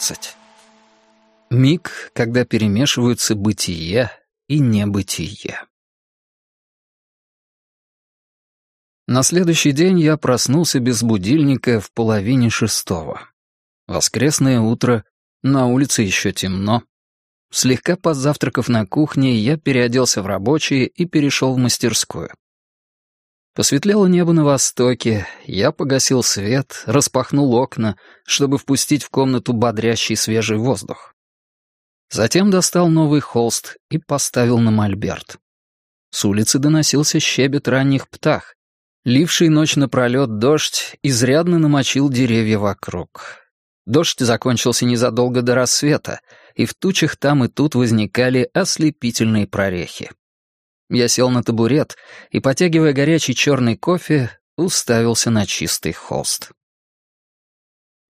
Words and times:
двадцать. 0.00 0.34
Миг, 1.50 2.10
когда 2.14 2.46
перемешиваются 2.46 3.34
бытие 3.34 4.10
и 4.48 4.58
небытие. 4.58 5.60
На 9.06 9.22
следующий 9.22 9.72
день 9.72 10.00
я 10.00 10.16
проснулся 10.16 10.80
без 10.80 11.02
будильника 11.02 11.80
в 11.80 11.92
половине 11.92 12.48
шестого. 12.48 13.28
Воскресное 13.86 14.60
утро, 14.60 15.04
на 15.42 15.66
улице 15.66 16.02
еще 16.02 16.32
темно. 16.32 16.82
Слегка 17.52 17.96
позавтракав 17.96 18.68
на 18.68 18.86
кухне, 18.86 19.36
я 19.36 19.58
переоделся 19.58 20.22
в 20.22 20.26
рабочие 20.26 20.86
и 20.86 21.04
перешел 21.04 21.54
в 21.54 21.58
мастерскую. 21.58 22.30
Посветлело 23.60 24.06
небо 24.06 24.32
на 24.32 24.42
востоке, 24.42 25.26
я 25.44 25.70
погасил 25.70 26.22
свет, 26.22 26.82
распахнул 26.86 27.54
окна, 27.56 27.98
чтобы 28.24 28.56
впустить 28.56 29.02
в 29.02 29.10
комнату 29.10 29.52
бодрящий 29.52 30.16
свежий 30.16 30.56
воздух. 30.56 31.14
Затем 32.10 32.50
достал 32.50 32.88
новый 32.88 33.20
холст 33.20 33.76
и 33.90 33.98
поставил 33.98 34.56
на 34.56 34.70
мольберт. 34.70 35.36
С 36.10 36.24
улицы 36.24 36.58
доносился 36.58 37.20
щебет 37.20 37.68
ранних 37.68 38.08
птах. 38.08 38.54
Ливший 39.04 39.50
ночь 39.50 39.76
напролет 39.76 40.38
дождь 40.38 40.96
изрядно 41.02 41.58
намочил 41.58 42.08
деревья 42.08 42.58
вокруг. 42.58 43.40
Дождь 43.84 44.20
закончился 44.20 44.86
незадолго 44.86 45.42
до 45.42 45.54
рассвета, 45.54 46.20
и 46.54 46.64
в 46.64 46.72
тучах 46.72 47.16
там 47.16 47.44
и 47.44 47.48
тут 47.48 47.74
возникали 47.74 48.48
ослепительные 48.54 49.46
прорехи. 49.46 50.12
Я 50.90 51.06
сел 51.06 51.30
на 51.30 51.42
табурет 51.44 51.96
и, 52.30 52.40
потягивая 52.40 52.92
горячий 52.92 53.34
черный 53.34 53.76
кофе, 53.76 54.30
уставился 54.56 55.30
на 55.30 55.46
чистый 55.46 55.92
холст. 55.92 56.50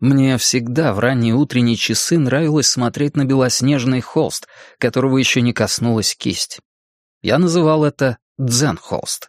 Мне 0.01 0.39
всегда 0.39 0.95
в 0.95 0.99
ранние 0.99 1.35
утренние 1.35 1.77
часы 1.77 2.19
нравилось 2.19 2.69
смотреть 2.69 3.17
на 3.17 3.27
белоснежный 3.27 4.01
холст, 4.01 4.49
которого 4.79 5.19
еще 5.19 5.43
не 5.43 5.53
коснулась 5.53 6.17
кисть. 6.17 6.61
Я 7.21 7.37
называл 7.39 7.85
это 7.85 8.17
дзен-холст. 8.39 9.29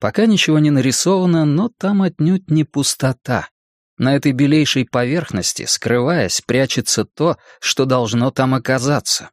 Пока 0.00 0.26
ничего 0.26 0.58
не 0.58 0.70
нарисовано, 0.70 1.44
но 1.44 1.68
там 1.68 2.02
отнюдь 2.02 2.50
не 2.50 2.64
пустота. 2.64 3.48
На 3.96 4.16
этой 4.16 4.32
белейшей 4.32 4.86
поверхности, 4.86 5.66
скрываясь, 5.66 6.42
прячется 6.44 7.04
то, 7.04 7.38
что 7.60 7.84
должно 7.84 8.32
там 8.32 8.54
оказаться. 8.54 9.30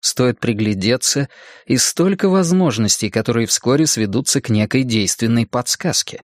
Стоит 0.00 0.38
приглядеться, 0.38 1.28
и 1.66 1.76
столько 1.76 2.28
возможностей, 2.28 3.10
которые 3.10 3.46
вскоре 3.46 3.86
сведутся 3.86 4.40
к 4.40 4.48
некой 4.48 4.84
действенной 4.84 5.46
подсказке. 5.46 6.22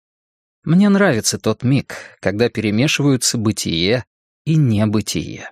Мне 0.64 0.89
нравится 0.89 1.39
тот 1.39 1.62
миг, 1.62 1.97
когда 2.20 2.48
перемешиваются 2.48 3.36
бытие 3.36 4.05
и 4.45 4.56
небытие. 4.56 5.50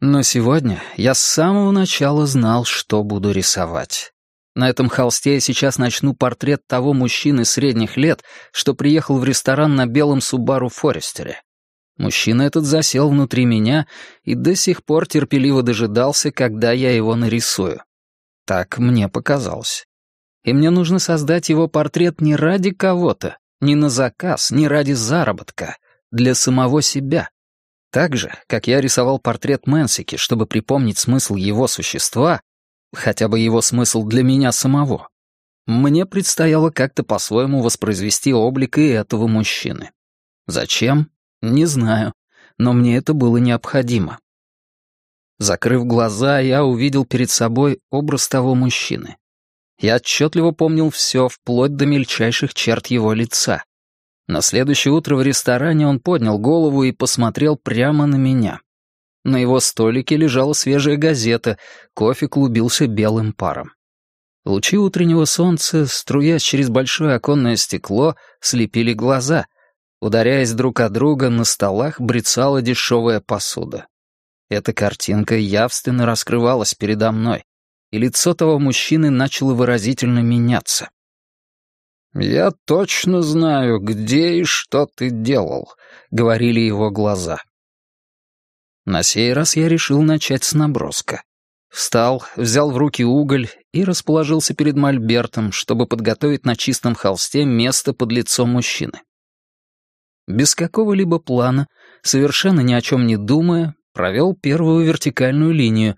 Но 0.00 0.22
сегодня 0.22 0.80
я 0.96 1.14
с 1.14 1.20
самого 1.20 1.72
начала 1.72 2.26
знал, 2.26 2.64
что 2.64 3.02
буду 3.02 3.32
рисовать. 3.32 4.12
На 4.54 4.68
этом 4.68 4.88
холсте 4.88 5.34
я 5.34 5.40
сейчас 5.40 5.78
начну 5.78 6.14
портрет 6.14 6.62
того 6.66 6.92
мужчины 6.92 7.44
средних 7.44 7.96
лет, 7.96 8.22
что 8.52 8.74
приехал 8.74 9.18
в 9.18 9.24
ресторан 9.24 9.74
на 9.74 9.86
белом 9.86 10.20
Субару 10.20 10.68
Форестере. 10.68 11.42
Мужчина 11.98 12.42
этот 12.42 12.64
засел 12.64 13.10
внутри 13.10 13.44
меня 13.44 13.86
и 14.22 14.34
до 14.34 14.54
сих 14.54 14.84
пор 14.84 15.06
терпеливо 15.06 15.62
дожидался, 15.62 16.30
когда 16.30 16.72
я 16.72 16.94
его 16.94 17.16
нарисую. 17.16 17.82
Так 18.46 18.78
мне 18.78 19.08
показалось. 19.08 19.84
И 20.44 20.52
мне 20.52 20.70
нужно 20.70 21.00
создать 21.00 21.48
его 21.48 21.66
портрет 21.66 22.20
не 22.20 22.36
ради 22.36 22.70
кого-то, 22.70 23.36
не 23.60 23.74
на 23.74 23.90
заказ, 23.90 24.52
не 24.52 24.68
ради 24.68 24.92
заработка, 24.92 25.76
для 26.12 26.34
самого 26.34 26.82
себя. 26.82 27.30
Так 27.90 28.16
же, 28.16 28.32
как 28.46 28.68
я 28.68 28.80
рисовал 28.80 29.18
портрет 29.18 29.66
Мэнсики, 29.66 30.16
чтобы 30.16 30.46
припомнить 30.46 30.98
смысл 30.98 31.34
его 31.34 31.66
существа, 31.66 32.40
хотя 32.94 33.28
бы 33.28 33.40
его 33.40 33.60
смысл 33.60 34.04
для 34.04 34.22
меня 34.22 34.52
самого, 34.52 35.08
мне 35.66 36.06
предстояло 36.06 36.70
как-то 36.70 37.02
по-своему 37.02 37.60
воспроизвести 37.60 38.32
облик 38.32 38.78
и 38.78 38.86
этого 38.86 39.26
мужчины. 39.26 39.90
Зачем? 40.46 41.10
Не 41.40 41.66
знаю, 41.66 42.14
но 42.58 42.72
мне 42.72 42.96
это 42.96 43.14
было 43.14 43.36
необходимо. 43.36 44.18
Закрыв 45.38 45.84
глаза, 45.84 46.40
я 46.40 46.64
увидел 46.64 47.04
перед 47.04 47.30
собой 47.30 47.80
образ 47.90 48.28
того 48.28 48.56
мужчины. 48.56 49.16
Я 49.78 49.96
отчетливо 49.96 50.50
помнил 50.50 50.90
все, 50.90 51.28
вплоть 51.28 51.76
до 51.76 51.86
мельчайших 51.86 52.54
черт 52.54 52.88
его 52.88 53.12
лица. 53.12 53.62
На 54.26 54.40
следующее 54.40 54.92
утро 54.92 55.14
в 55.14 55.22
ресторане 55.22 55.86
он 55.86 56.00
поднял 56.00 56.38
голову 56.38 56.82
и 56.82 56.90
посмотрел 56.90 57.56
прямо 57.56 58.06
на 58.06 58.16
меня. 58.16 58.60
На 59.24 59.36
его 59.36 59.60
столике 59.60 60.16
лежала 60.16 60.54
свежая 60.54 60.96
газета, 60.96 61.56
кофе 61.94 62.26
клубился 62.26 62.88
белым 62.88 63.32
паром. 63.32 63.72
Лучи 64.44 64.76
утреннего 64.76 65.24
солнца, 65.24 65.86
струясь 65.86 66.42
через 66.42 66.68
большое 66.68 67.14
оконное 67.14 67.56
стекло, 67.56 68.16
слепили 68.40 68.92
глаза— 68.92 69.46
Ударяясь 70.00 70.52
друг 70.52 70.80
о 70.80 70.88
друга, 70.88 71.28
на 71.28 71.44
столах 71.44 72.00
брецала 72.00 72.62
дешевая 72.62 73.20
посуда. 73.20 73.88
Эта 74.48 74.72
картинка 74.72 75.36
явственно 75.36 76.06
раскрывалась 76.06 76.74
передо 76.74 77.10
мной, 77.10 77.44
и 77.90 77.98
лицо 77.98 78.34
того 78.34 78.58
мужчины 78.58 79.10
начало 79.10 79.54
выразительно 79.54 80.20
меняться. 80.20 80.90
«Я 82.14 82.52
точно 82.64 83.22
знаю, 83.22 83.80
где 83.80 84.34
и 84.34 84.44
что 84.44 84.86
ты 84.86 85.10
делал»,— 85.10 85.74
говорили 86.10 86.60
его 86.60 86.90
глаза. 86.90 87.42
На 88.86 89.02
сей 89.02 89.32
раз 89.32 89.56
я 89.56 89.68
решил 89.68 90.00
начать 90.02 90.44
с 90.44 90.54
наброска. 90.54 91.22
Встал, 91.68 92.24
взял 92.36 92.70
в 92.70 92.76
руки 92.78 93.04
уголь 93.04 93.50
и 93.72 93.84
расположился 93.84 94.54
перед 94.54 94.76
мольбертом, 94.76 95.52
чтобы 95.52 95.86
подготовить 95.86 96.46
на 96.46 96.56
чистом 96.56 96.94
холсте 96.94 97.44
место 97.44 97.92
под 97.92 98.10
лицом 98.12 98.50
мужчины. 98.50 99.02
Без 100.28 100.54
какого-либо 100.54 101.18
плана, 101.18 101.68
совершенно 102.02 102.60
ни 102.60 102.74
о 102.74 102.82
чем 102.82 103.06
не 103.06 103.16
думая, 103.16 103.74
провел 103.94 104.34
первую 104.34 104.84
вертикальную 104.84 105.52
линию, 105.52 105.96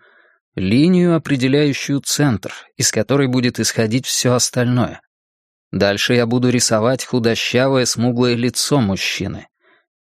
линию, 0.54 1.16
определяющую 1.16 2.00
центр, 2.00 2.54
из 2.76 2.92
которой 2.92 3.26
будет 3.26 3.58
исходить 3.58 4.06
все 4.06 4.32
остальное. 4.32 5.00
Дальше 5.72 6.14
я 6.14 6.26
буду 6.26 6.48
рисовать 6.48 7.04
худощавое 7.04 7.84
смуглое 7.86 8.36
лицо 8.36 8.80
мужчины. 8.80 9.48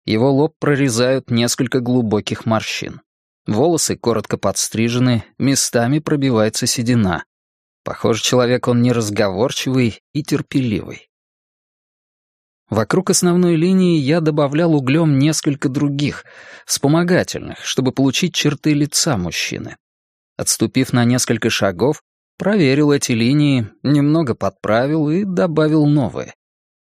Его 0.04 0.30
лоб 0.30 0.56
прорезают 0.60 1.32
несколько 1.32 1.80
глубоких 1.80 2.46
морщин. 2.46 3.00
Волосы 3.46 3.96
коротко 3.96 4.38
подстрижены, 4.38 5.24
местами 5.38 6.00
пробивается 6.00 6.68
седина. 6.68 7.24
Похоже, 7.86 8.22
человек 8.22 8.68
он 8.68 8.82
неразговорчивый 8.82 10.02
и 10.12 10.22
терпеливый. 10.22 11.08
Вокруг 12.70 13.10
основной 13.10 13.56
линии 13.56 13.98
я 14.00 14.20
добавлял 14.20 14.76
углем 14.76 15.18
несколько 15.18 15.70
других, 15.70 16.26
вспомогательных, 16.66 17.64
чтобы 17.64 17.94
получить 17.94 18.34
черты 18.34 18.74
лица 18.74 19.18
мужчины. 19.18 19.78
Отступив 20.36 20.92
на 20.92 21.06
несколько 21.06 21.50
шагов, 21.50 22.04
проверил 22.38 22.92
эти 22.92 23.14
линии, 23.14 23.70
немного 23.84 24.36
подправил 24.36 25.10
и 25.10 25.24
добавил 25.24 25.86
новые. 25.86 26.34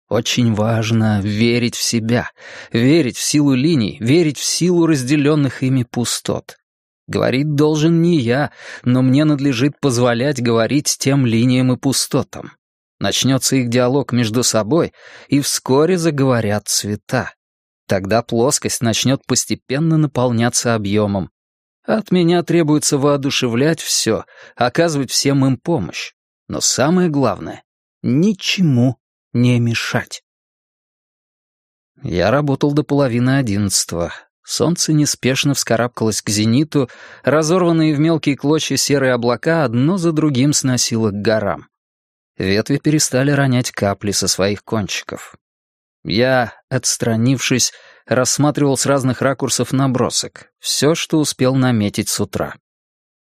Очень 0.08 0.54
важно 0.54 1.20
верить 1.20 1.76
в 1.76 1.82
себя, 1.82 2.30
верить 2.72 3.16
в 3.16 3.22
силу 3.22 3.54
линий, 3.54 3.96
верить 4.00 4.38
в 4.38 4.44
силу 4.44 4.86
разделенных 4.86 5.62
ими 5.62 5.84
пустот. 5.84 6.56
Говорить 7.08 7.54
должен 7.54 8.02
не 8.02 8.18
я, 8.18 8.50
но 8.84 9.02
мне 9.02 9.24
надлежит 9.24 9.80
позволять 9.80 10.42
говорить 10.42 10.96
тем 10.98 11.26
линиям 11.26 11.72
и 11.72 11.76
пустотам. 11.76 12.52
Начнется 12.98 13.56
их 13.56 13.68
диалог 13.68 14.12
между 14.12 14.42
собой, 14.42 14.92
и 15.28 15.40
вскоре 15.40 15.98
заговорят 15.98 16.68
цвета. 16.68 17.34
Тогда 17.86 18.22
плоскость 18.22 18.80
начнет 18.80 19.24
постепенно 19.26 19.96
наполняться 19.96 20.74
объемом. 20.74 21.30
От 21.84 22.10
меня 22.10 22.42
требуется 22.42 22.98
воодушевлять 22.98 23.80
все, 23.80 24.24
оказывать 24.56 25.10
всем 25.10 25.44
им 25.46 25.56
помощь. 25.56 26.14
Но 26.48 26.60
самое 26.60 27.08
главное— 27.08 27.62
ничему 28.02 28.96
не 29.32 29.60
мешать. 29.60 30.22
Я 32.02 32.30
работал 32.30 32.72
до 32.72 32.82
половины 32.82 33.38
одиннадцатого. 33.38 34.12
Солнце 34.44 34.92
неспешно 34.92 35.54
вскарабкалось 35.54 36.22
к 36.22 36.28
зениту, 36.28 36.88
разорванные 37.24 37.94
в 37.94 37.98
мелкие 37.98 38.36
клочья 38.36 38.76
серые 38.76 39.12
облака 39.12 39.64
одно 39.64 39.96
за 39.96 40.12
другим 40.12 40.52
сносило 40.52 41.10
к 41.10 41.20
горам. 41.20 41.68
Ветви 42.38 42.78
перестали 42.78 43.30
ронять 43.30 43.70
капли 43.70 44.10
со 44.10 44.28
своих 44.28 44.62
кончиков. 44.62 45.36
Я, 46.04 46.54
отстранившись, 46.68 47.72
рассматривал 48.06 48.76
с 48.76 48.86
разных 48.86 49.22
ракурсов 49.22 49.72
набросок, 49.72 50.52
все, 50.58 50.94
что 50.94 51.18
успел 51.18 51.54
наметить 51.54 52.08
с 52.08 52.20
утра. 52.20 52.54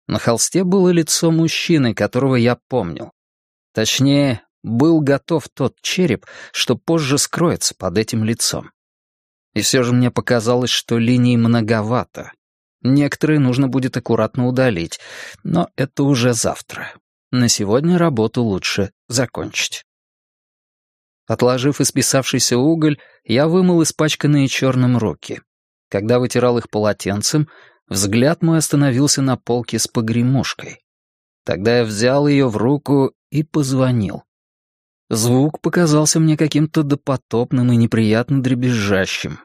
На 0.07 0.19
холсте 0.19 0.63
было 0.63 0.89
лицо 0.89 1.31
мужчины, 1.31 1.93
которого 1.93 2.35
я 2.35 2.57
помнил. 2.67 3.11
Точнее, 3.73 4.41
был 4.63 5.01
готов 5.01 5.47
тот 5.49 5.75
череп, 5.81 6.25
что 6.51 6.75
позже 6.75 7.17
скроется 7.17 7.75
под 7.77 7.97
этим 7.97 8.23
лицом. 8.23 8.71
И 9.53 9.61
все 9.61 9.83
же 9.83 9.93
мне 9.93 10.11
показалось, 10.11 10.69
что 10.69 10.97
линий 10.97 11.37
многовато. 11.37 12.31
Некоторые 12.81 13.39
нужно 13.39 13.67
будет 13.67 13.97
аккуратно 13.97 14.47
удалить, 14.47 14.99
но 15.43 15.69
это 15.75 16.03
уже 16.03 16.33
завтра. 16.33 16.93
На 17.31 17.49
сегодня 17.49 17.97
работу 17.97 18.41
лучше 18.41 18.91
закончить. 19.09 19.83
Отложив 21.27 21.81
исписавшийся 21.81 22.57
уголь, 22.57 22.99
я 23.25 23.49
вымыл 23.49 23.83
испачканные 23.83 24.47
черным 24.47 24.97
руки. 24.97 25.41
Когда 25.89 26.19
вытирал 26.19 26.57
их 26.57 26.69
полотенцем, 26.69 27.49
взгляд 27.87 28.41
мой 28.41 28.59
остановился 28.59 29.21
на 29.21 29.35
полке 29.35 29.77
с 29.77 29.87
погремушкой. 29.87 30.79
Тогда 31.43 31.79
я 31.79 31.83
взял 31.83 32.27
ее 32.27 32.47
в 32.47 32.55
руку 32.55 33.13
и 33.29 33.43
позвонил. 33.43 34.23
Звук 35.09 35.59
показался 35.61 36.19
мне 36.19 36.37
каким-то 36.37 36.83
допотопным 36.83 37.71
и 37.71 37.75
неприятно 37.75 38.41
дребезжащим. 38.41 39.39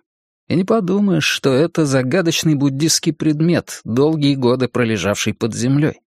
И 0.48 0.54
не 0.54 0.64
подумаешь, 0.64 1.24
что 1.24 1.52
это 1.52 1.86
загадочный 1.86 2.54
буддистский 2.54 3.12
предмет, 3.12 3.80
долгие 3.84 4.34
годы 4.34 4.68
пролежавший 4.68 5.34
под 5.34 5.54
землей. 5.54 6.01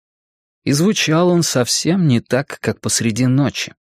И 0.64 0.72
звучал 0.72 1.28
он 1.28 1.43
совсем 1.43 2.08
не 2.08 2.20
так, 2.20 2.58
как 2.61 2.81
посреди 2.81 3.26
ночи. 3.26 3.75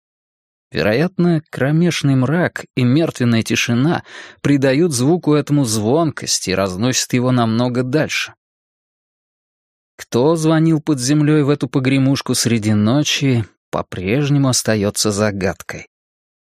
Вероятно, 0.72 1.44
кромешный 1.50 2.16
мрак 2.16 2.66
и 2.76 2.84
мертвенная 2.84 3.44
тишина 3.44 4.04
придают 4.42 4.92
звуку 4.92 5.36
этому 5.36 5.66
звонкость 5.66 6.48
и 6.48 6.56
разносят 6.56 7.14
его 7.14 7.32
намного 7.32 7.84
дальше. 7.84 8.34
Кто 9.96 10.36
звонил 10.36 10.82
под 10.82 11.00
землей 11.00 11.44
в 11.44 11.50
эту 11.50 11.70
погремушку 11.70 12.34
среди 12.34 12.74
ночи, 12.74 13.46
по-прежнему 13.70 14.50
остается 14.50 15.12
загадкой. 15.12 15.88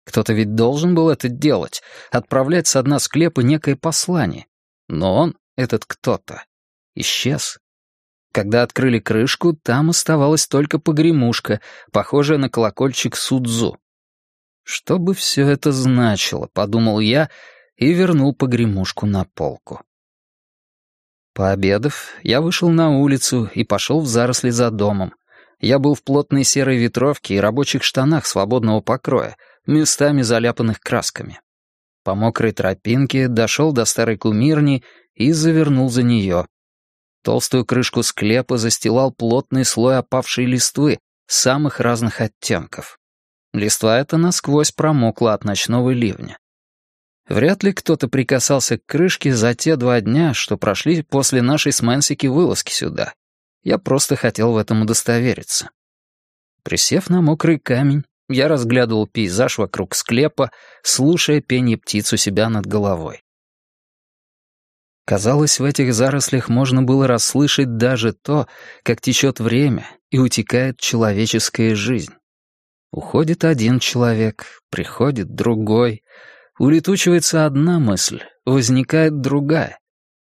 Кто-то 0.06 0.34
ведь 0.34 0.56
должен 0.56 0.96
был 0.96 1.10
это 1.10 1.30
делать, 1.30 1.82
отправлять 2.10 2.68
со 2.68 2.82
дна 2.82 3.00
склепа 3.00 3.42
некое 3.42 3.76
послание. 3.76 4.48
Но 4.88 5.16
он, 5.16 5.38
этот 5.58 5.86
кто-то, 5.86 6.44
исчез. 6.96 7.60
Когда 8.32 8.64
открыли 8.64 9.00
крышку, 9.00 9.54
там 9.54 9.90
оставалась 9.90 10.48
только 10.48 10.80
погремушка, 10.80 11.60
похожая 11.92 12.38
на 12.38 12.50
колокольчик 12.50 13.18
Судзу. 13.18 13.78
Что 14.64 15.00
бы 15.00 15.14
все 15.14 15.48
это 15.48 15.72
значило, 15.72 16.48
подумал 16.54 17.00
я 17.00 17.30
и 17.76 17.92
вернул 17.92 18.34
погремушку 18.34 19.06
на 19.06 19.26
полку. 19.26 19.82
Пообедав, 21.34 22.14
я 22.24 22.42
вышел 22.42 22.70
на 22.70 22.90
улицу 22.98 23.50
и 23.54 23.64
пошел 23.64 24.02
в 24.02 24.08
заросли 24.08 24.50
за 24.50 24.70
домом. 24.70 25.14
Я 25.60 25.80
был 25.80 25.96
в 25.96 26.04
плотной 26.04 26.44
серой 26.44 26.78
ветровке 26.78 27.36
и 27.36 27.40
рабочих 27.40 27.84
штанах 27.84 28.26
свободного 28.26 28.82
покроя, 28.82 29.38
местами 29.66 30.22
заляпанных 30.22 30.80
красками. 30.80 31.40
По 32.04 32.16
мокрой 32.16 32.52
тропинке 32.52 33.28
дошел 33.28 33.72
до 33.72 33.86
старой 33.86 34.18
кумирни 34.18 34.84
и 35.14 35.32
завернул 35.32 35.90
за 35.90 36.04
нее. 36.04 36.48
Толстую 37.24 37.66
крышку 37.66 38.04
склепа 38.04 38.58
застилал 38.58 39.12
плотный 39.12 39.66
слой 39.66 39.98
опавшей 39.98 40.46
листвы 40.46 41.00
самых 41.28 41.80
разных 41.80 42.20
оттенков. 42.20 42.98
Листва 43.54 44.00
эта 44.00 44.18
насквозь 44.18 44.72
промокла 44.72 45.34
от 45.34 45.44
ночного 45.44 45.92
ливня. 45.92 46.38
Вряд 47.28 47.64
ли 47.64 47.74
кто-то 47.74 48.08
прикасался 48.08 48.78
к 48.78 48.86
крышке 48.86 49.34
за 49.34 49.54
те 49.54 49.76
два 49.76 50.02
дня, 50.02 50.34
что 50.34 50.58
прошли 50.58 51.04
после 51.04 51.42
нашей 51.42 51.72
с 51.72 51.82
Мэнсики 51.82 52.28
вылазки 52.28 52.72
сюда. 52.72 53.14
Я 53.64 53.78
просто 53.78 54.16
хотел 54.16 54.54
в 54.54 54.58
этом 54.58 54.82
удостовериться. 54.82 55.70
Присев 56.64 57.10
на 57.10 57.22
мокрый 57.22 57.60
камень, 57.60 58.04
я 58.28 58.48
разглядывал 58.48 59.08
пейзаж 59.08 59.58
вокруг 59.58 59.94
склепа, 59.96 60.52
слушая 60.84 61.42
пение 61.42 61.78
птиц 61.78 62.12
у 62.14 62.18
себя 62.18 62.50
над 62.50 62.66
головой. 62.66 63.22
Казалось, 65.12 65.60
в 65.60 65.66
этих 65.66 65.94
зарослях 65.94 66.48
можно 66.48 66.84
было 66.84 67.06
расслышать 67.06 67.76
даже 67.76 68.14
то, 68.14 68.48
как 68.82 69.02
течет 69.02 69.42
время 69.42 69.86
и 70.10 70.18
утекает 70.18 70.80
человеческая 70.80 71.76
жизнь. 71.76 72.14
Уходит 72.94 73.44
один 73.44 73.80
человек, 73.80 74.46
приходит 74.70 75.36
другой— 75.36 76.04
Улетучивается 76.60 77.46
одна 77.46 77.80
мысль, 77.80 78.22
возникает 78.46 79.20
другая. 79.20 79.80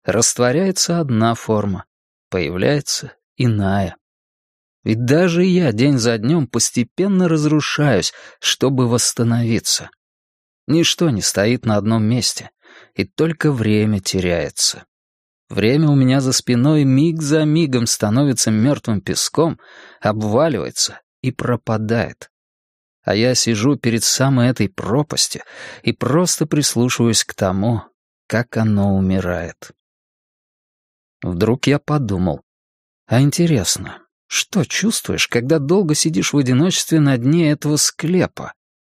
Растворяется 0.05 0.99
одна 0.99 1.35
форма, 1.35 1.83
появляется 2.29 3.13
иная. 3.35 3.97
Ведь 4.83 5.05
даже 5.05 5.43
я 5.43 5.73
день 5.73 5.99
за 5.99 6.17
днем 6.17 6.47
постепенно 6.47 7.27
разрушаюсь, 7.27 8.13
чтобы 8.39 8.87
восстановиться. 8.87 9.91
Ничто 10.67 11.09
не 11.09 11.21
стоит 11.21 11.65
на 11.65 11.75
одном 11.75 12.03
месте, 12.05 12.51
и 12.95 13.05
только 13.05 13.51
время 13.51 13.99
теряется. 13.99 14.85
Время 15.49 15.89
у 15.89 15.95
меня 15.95 16.21
за 16.21 16.33
спиной 16.33 16.83
миг 16.83 17.21
за 17.21 17.43
мигом 17.43 17.85
становится 17.85 18.51
мертвым 18.51 19.01
песком, 19.01 19.59
обваливается 20.01 21.01
и 21.21 21.31
пропадает 21.31 22.31
а 23.03 23.15
я 23.15 23.35
сижу 23.35 23.75
перед 23.77 24.03
самой 24.03 24.49
этой 24.49 24.69
пропастью 24.69 25.41
и 25.83 25.91
просто 25.91 26.45
прислушиваюсь 26.45 27.23
к 27.23 27.33
тому, 27.33 27.83
как 28.27 28.57
оно 28.57 28.95
умирает. 28.95 29.71
Вдруг 31.23 31.67
я 31.67 31.79
подумал, 31.79 32.41
а 33.07 33.21
интересно, 33.21 33.99
что 34.27 34.63
чувствуешь, 34.63 35.27
когда 35.27 35.59
долго 35.59 35.95
сидишь 35.95 36.33
в 36.33 36.37
одиночестве 36.37 36.99
на 36.99 37.17
дне 37.17 37.51
этого 37.51 37.75
склепа, 37.77 38.53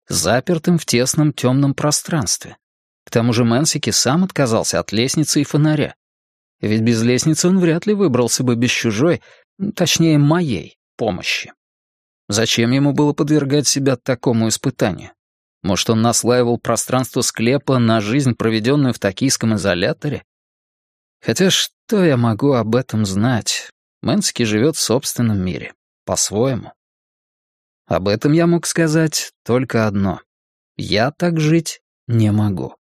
запертым 0.08 0.78
в 0.78 0.86
тесном 0.86 1.34
темном 1.34 1.74
пространстве? 1.74 2.58
К 3.06 3.12
тому 3.12 3.34
же 3.34 3.44
Мэнсики 3.44 3.90
сам 3.90 4.24
отказался 4.24 4.80
от 4.80 4.92
лестницы 4.92 5.42
и 5.42 5.44
фонаря. 5.44 5.96
Ведь 6.62 6.82
без 6.82 7.02
лестницы 7.02 7.50
он 7.50 7.60
вряд 7.60 7.86
ли 7.86 7.94
выбрался 7.94 8.44
бы 8.44 8.56
без 8.56 8.72
чужой, 8.72 9.22
точнее, 9.76 10.18
моей 10.18 10.78
помощи. 10.96 11.52
Зачем 12.30 12.72
ему 12.72 12.94
было 12.94 13.14
подвергать 13.14 13.68
себя 13.68 13.98
такому 13.98 14.48
испытанию? 14.48 15.12
Может, 15.62 15.90
он 15.90 16.02
наслаивал 16.02 16.58
пространство 16.58 17.22
склепа 17.22 17.80
на 17.80 18.02
жизнь, 18.02 18.36
проведенную 18.36 18.94
в 18.94 19.00
токийском 19.00 19.56
изоляторе? 19.56 20.24
Хотя 21.22 21.50
что 21.50 22.04
я 22.04 22.18
могу 22.18 22.54
об 22.54 22.76
этом 22.76 23.06
знать? 23.06 23.70
Мэнски 24.02 24.44
живет 24.44 24.76
в 24.76 24.82
собственном 24.82 25.40
мире, 25.40 25.74
по-своему. 26.06 26.74
Об 27.86 28.08
этом 28.08 28.34
я 28.34 28.48
мог 28.48 28.66
сказать 28.66 29.32
только 29.44 29.88
одно. 29.88 30.20
Я 30.76 31.12
так 31.12 31.40
жить 31.40 31.82
не 32.08 32.32
могу. 32.32 32.76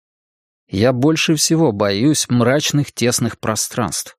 Я 0.72 0.94
больше 0.94 1.36
всего 1.36 1.74
боюсь 1.74 2.30
мрачных 2.30 2.94
тесных 2.94 3.38
пространств. 3.38 4.18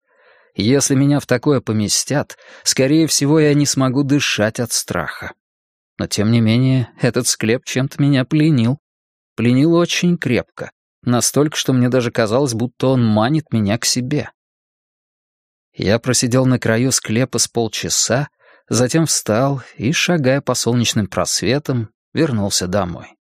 Если 0.55 0.95
меня 0.95 1.19
в 1.19 1.25
такое 1.25 1.63
поместят, 1.63 2.37
скорее 2.63 3.07
всего, 3.07 3.41
я 3.41 3.55
не 3.55 3.65
смогу 3.65 4.03
дышать 4.03 4.61
от 4.61 4.71
страха. 4.71 5.33
Но, 5.99 6.07
тем 6.07 6.31
не 6.31 6.43
менее, 6.43 6.91
этот 7.01 7.27
склеп 7.27 7.65
чем-то 7.65 8.03
меня 8.03 8.27
пленил. 8.27 8.79
Пленил 9.35 9.73
очень 9.73 10.19
крепко. 10.19 10.73
Настолько, 11.03 11.57
что 11.57 11.73
мне 11.73 11.89
даже 11.89 12.11
казалось, 12.11 12.53
будто 12.53 12.89
он 12.89 13.03
манит 13.03 13.51
меня 13.51 13.79
к 13.79 13.87
себе. 13.87 14.31
Я 15.73 15.99
просидел 15.99 16.45
на 16.45 16.59
краю 16.59 16.93
склепа 16.93 17.39
с 17.39 17.49
полчаса, 17.49 18.29
затем 18.69 19.07
встал 19.07 19.63
и, 19.79 19.93
шагая 19.93 20.43
по 20.43 20.53
солнечным 20.55 21.07
просветам, 21.07 21.89
вернулся 22.13 22.67
домой. 22.67 23.17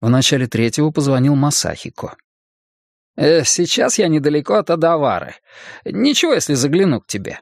В 0.00 0.08
начале 0.08 0.46
третьего 0.46 0.90
позвонил 0.90 1.34
Масахико. 1.34 2.16
Э, 3.16 3.44
«Сейчас 3.44 3.98
я 3.98 4.08
недалеко 4.08 4.54
от 4.54 4.70
Адавары. 4.70 5.34
Ничего, 5.84 6.32
если 6.32 6.54
загляну 6.54 7.00
к 7.00 7.06
тебе». 7.06 7.40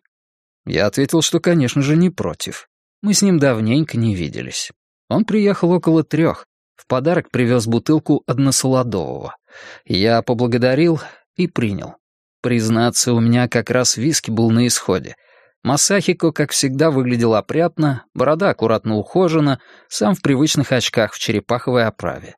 Я 0.66 0.86
ответил, 0.86 1.22
что, 1.22 1.40
конечно 1.40 1.82
же, 1.82 1.96
не 1.96 2.10
против. 2.10 2.68
Мы 3.00 3.14
с 3.14 3.22
ним 3.22 3.38
давненько 3.38 3.96
не 3.96 4.14
виделись. 4.14 4.72
Он 5.08 5.24
приехал 5.24 5.70
около 5.70 6.02
трех. 6.02 6.46
В 6.74 6.86
подарок 6.86 7.30
привез 7.30 7.66
бутылку 7.66 8.22
односолодового. 8.26 9.36
Я 9.84 10.22
поблагодарил 10.22 11.00
и 11.36 11.46
принял. 11.46 11.94
Признаться, 12.42 13.12
у 13.14 13.20
меня 13.20 13.48
как 13.48 13.70
раз 13.70 13.96
виски 13.96 14.30
был 14.30 14.50
на 14.50 14.66
исходе. 14.66 15.16
Масахико, 15.62 16.32
как 16.32 16.52
всегда, 16.52 16.90
выглядел 16.90 17.34
опрятно, 17.34 18.04
борода 18.14 18.50
аккуратно 18.50 18.96
ухожена, 18.96 19.60
сам 19.88 20.14
в 20.14 20.22
привычных 20.22 20.72
очках 20.72 21.12
в 21.12 21.18
черепаховой 21.18 21.84
оправе. 21.84 22.36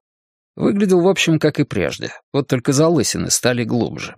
Выглядел, 0.61 1.01
в 1.01 1.09
общем, 1.09 1.39
как 1.39 1.59
и 1.59 1.65
прежде, 1.65 2.13
вот 2.35 2.47
только 2.47 2.75
залысины 2.75 3.31
стали 3.31 3.65
глубже. 3.65 4.17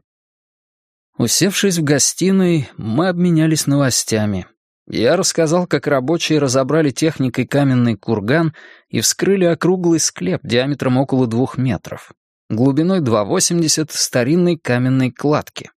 Усевшись 1.17 1.79
в 1.79 1.85
гостиной, 1.85 2.69
мы 2.77 3.07
обменялись 3.07 3.69
новостями. 3.69 4.49
Я 4.89 5.17
рассказал, 5.17 5.69
как 5.69 5.87
рабочие 5.87 6.41
разобрали 6.41 6.91
техникой 6.91 7.47
каменный 7.47 7.95
курган 7.95 8.55
и 8.89 9.01
вскрыли 9.01 9.45
округлый 9.45 10.01
склеп 10.01 10.41
диаметром 10.43 10.97
около 10.97 11.29
двух 11.29 11.59
метров, 11.59 12.11
глубиной 12.51 12.99
2,80 13.03 13.91
старинной 13.91 14.57
каменной 14.57 15.13
кладки. 15.13 15.71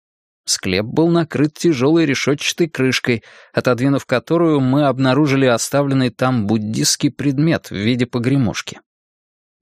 Склеп 0.45 0.85
был 0.85 1.09
накрыт 1.09 1.55
тяжелой 1.55 2.07
решетчатой 2.07 2.69
крышкой, 2.69 3.25
отодвинув 3.53 4.07
которую 4.07 4.61
мы 4.61 4.87
обнаружили 4.87 5.47
оставленный 5.47 6.11
там 6.11 6.47
буддистский 6.47 7.11
предмет 7.11 7.67
в 7.71 7.75
виде 7.75 8.07
погремушки. 8.07 8.79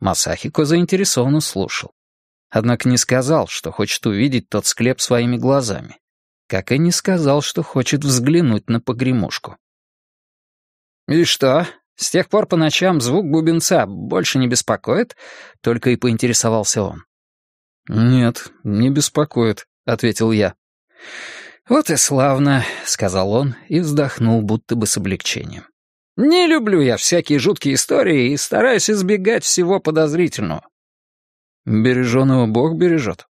Масахико 0.01 0.65
заинтересованно 0.65 1.41
слушал. 1.41 1.93
Однако 2.49 2.89
не 2.89 2.97
сказал, 2.97 3.47
что 3.47 3.71
хочет 3.71 4.05
увидеть 4.07 4.49
тот 4.49 4.67
склеп 4.67 5.01
своими 5.01 5.37
глазами. 5.37 5.99
Как 6.49 6.73
и 6.73 6.79
не 6.79 6.91
сказал, 6.91 7.43
что 7.43 7.63
хочет 7.63 8.03
взглянуть 8.03 8.69
на 8.69 8.81
погремушку. 8.81 9.57
«И 11.07 11.25
что, 11.25 11.67
с 11.95 12.11
тех 12.11 12.29
пор 12.29 12.47
по 12.47 12.57
ночам 12.57 13.01
звук 13.01 13.27
бубенца 13.27 13.87
больше 13.87 14.39
не 14.39 14.49
беспокоит?»— 14.49 15.17
только 15.61 15.91
и 15.91 15.97
поинтересовался 15.97 16.83
он. 16.83 17.05
«Нет, 17.89 18.53
не 18.65 18.91
беспокоит»,— 18.91 19.67
ответил 19.85 20.33
я. 20.33 20.55
«Вот 21.69 21.91
и 21.91 21.97
славно»,— 21.97 22.65
сказал 22.85 23.33
он 23.33 23.55
и 23.69 23.81
вздохнул, 23.81 24.43
будто 24.43 24.75
бы 24.75 24.87
с 24.87 24.97
облегчением. 24.97 25.70
«Не 26.23 26.47
люблю 26.47 26.83
я 26.83 26.99
всякие 26.99 27.39
жуткие 27.39 27.77
истории 27.77 28.33
и 28.33 28.37
стараюсь 28.37 28.91
избегать 28.91 29.43
всего 29.43 29.81
подозрительного. 29.81 30.69
«Береженого 31.65 32.47
Бог 32.47 32.75
бережет». 32.75 33.27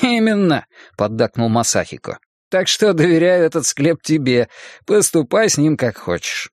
«Именно»,— 0.00 0.64
поддакнул 0.96 1.50
Масахико. 1.50 2.18
«Так 2.48 2.66
что 2.66 2.94
доверяю 2.94 3.44
этот 3.44 3.66
склеп 3.66 4.00
тебе. 4.02 4.48
Поступай 4.86 5.50
с 5.50 5.58
ним 5.58 5.76
как 5.76 5.98
хочешь». 5.98 6.50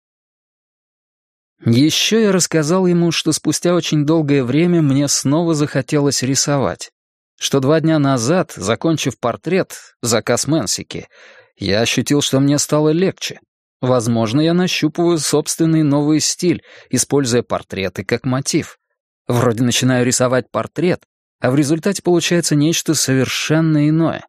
Еще 1.63 2.23
я 2.23 2.31
рассказал 2.33 2.85
ему, 2.85 3.13
что 3.13 3.31
спустя 3.31 3.73
очень 3.73 4.05
долгое 4.05 4.43
время 4.43 4.81
мне 4.81 5.07
снова 5.07 5.53
захотелось 5.53 6.21
рисовать. 6.21 6.91
Что 7.39 7.61
два 7.61 7.79
дня 7.79 7.97
назад, 7.97 8.51
закончив 8.51 9.17
портрет, 9.17 9.95
заказ 10.01 10.47
Мэнсики, 10.47 11.07
я 11.55 11.79
ощутил, 11.79 12.21
что 12.21 12.41
мне 12.41 12.59
стало 12.59 12.89
легче. 12.89 13.39
Возможно, 13.81 14.41
я 14.41 14.53
нащупываю 14.53 15.19
собственный 15.19 15.83
новый 15.83 16.19
стиль, 16.19 16.63
используя 16.89 17.43
портреты 17.43 18.03
как 18.03 18.25
мотив. 18.25 18.79
Вроде 19.27 19.63
начинаю 19.63 20.05
рисовать 20.05 20.49
портрет, 20.49 21.03
а 21.39 21.51
в 21.51 21.55
результате 21.55 22.01
получается 22.01 22.55
нечто 22.55 22.95
совершенно 22.95 23.87
иное. 23.87 24.25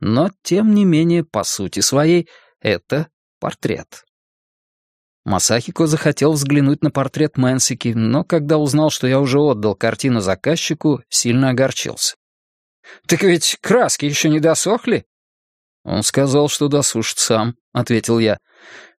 Но, 0.00 0.30
тем 0.42 0.74
не 0.74 0.84
менее, 0.84 1.24
по 1.24 1.44
сути 1.44 1.80
своей, 1.80 2.28
это 2.60 3.08
портрет. 3.40 4.04
Масахико 5.24 5.86
захотел 5.86 6.32
взглянуть 6.32 6.82
на 6.82 6.90
портрет 6.90 7.36
Мэнсики, 7.36 7.88
но 7.88 8.24
когда 8.24 8.58
узнал, 8.58 8.90
что 8.90 9.06
я 9.06 9.20
уже 9.20 9.38
отдал 9.38 9.74
картину 9.74 10.20
заказчику, 10.20 11.02
сильно 11.08 11.50
огорчился. 11.50 12.16
«Так 13.06 13.22
ведь 13.22 13.58
краски 13.60 14.06
еще 14.06 14.30
не 14.30 14.40
досохли?» 14.40 15.04
«Он 15.84 16.02
сказал, 16.02 16.48
что 16.48 16.68
досушит 16.68 17.18
сам»,— 17.18 17.56
ответил 17.72 18.18
я. 18.18 18.38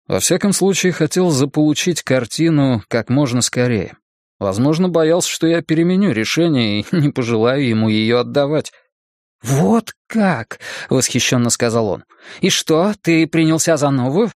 «Во 0.09 0.19
всяком 0.19 0.51
случае, 0.51 0.91
хотел 0.91 1.29
заполучить 1.29 2.03
картину 2.03 2.83
как 2.89 3.07
можно 3.09 3.39
скорее. 3.39 3.95
Возможно, 4.39 4.89
боялся, 4.89 5.29
что 5.29 5.47
я 5.47 5.61
переменю 5.61 6.11
решение 6.11 6.81
и 6.81 6.85
не 6.95 7.09
пожелаю 7.09 7.65
ему 7.65 7.87
ее 7.87 8.19
отдавать. 8.19 8.73
«Вот 9.41 9.93
как!»— 10.07 10.59
восхищенно 10.89 11.49
сказал 11.49 11.87
он. 11.87 12.03
«И 12.41 12.49
что, 12.49 12.93
ты 13.01 13.25
принялся 13.27 13.77
за 13.77 13.89
новую?» 13.89 14.31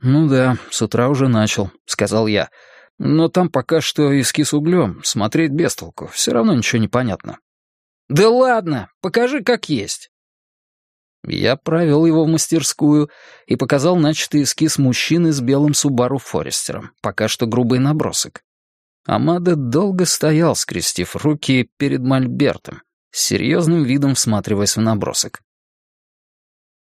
«Ну 0.00 0.28
да, 0.28 0.56
с 0.70 0.80
утра 0.80 1.08
уже 1.08 1.28
начал»,— 1.28 1.70
сказал 1.84 2.26
я. 2.26 2.48
«Но 2.98 3.28
там 3.28 3.50
пока 3.50 3.80
что 3.80 4.18
эскиз 4.18 4.54
углем, 4.54 5.02
смотреть 5.04 5.50
без 5.50 5.74
толку, 5.74 6.08
все 6.12 6.32
равно 6.32 6.54
ничего 6.54 6.80
не 6.80 6.88
понятно». 6.88 7.38
«Да 8.08 8.30
ладно, 8.30 8.88
покажи 9.02 9.42
как 9.42 9.68
есть». 9.68 10.10
Я 11.24 11.56
провел 11.56 12.06
его 12.06 12.24
в 12.24 12.28
мастерскую 12.28 13.10
и 13.46 13.56
показал 13.56 13.96
начатый 13.96 14.44
эскиз 14.44 14.78
мужчины 14.78 15.32
с 15.32 15.40
белым 15.40 15.74
Субару 15.74 16.18
Форестером, 16.18 16.92
пока 17.02 17.28
что 17.28 17.46
грубый 17.46 17.80
набросок. 17.80 18.42
Амада 19.04 19.56
долго 19.56 20.04
стоял, 20.04 20.54
скрестив 20.54 21.16
руки 21.16 21.70
перед 21.76 22.00
мольбертом, 22.00 22.82
с 23.10 23.20
серьезным 23.20 23.82
видом 23.82 24.14
всматриваясь 24.14 24.76
в 24.76 24.80
набросок. 24.80 25.40